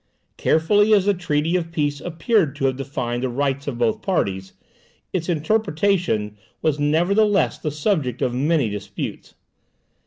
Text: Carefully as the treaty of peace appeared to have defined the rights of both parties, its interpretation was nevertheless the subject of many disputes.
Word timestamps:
Carefully 0.35 0.95
as 0.95 1.05
the 1.05 1.13
treaty 1.13 1.55
of 1.55 1.71
peace 1.71 2.01
appeared 2.01 2.55
to 2.55 2.65
have 2.65 2.75
defined 2.77 3.21
the 3.21 3.29
rights 3.29 3.67
of 3.67 3.77
both 3.77 4.01
parties, 4.01 4.53
its 5.13 5.29
interpretation 5.29 6.37
was 6.63 6.79
nevertheless 6.79 7.59
the 7.59 7.69
subject 7.69 8.19
of 8.23 8.33
many 8.33 8.67
disputes. 8.67 9.35